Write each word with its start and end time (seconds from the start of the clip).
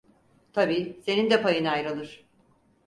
Tabii 0.53 0.99
senin 1.05 1.29
de 1.29 1.41
payın 1.41 1.65
ayrılır. 1.65 2.25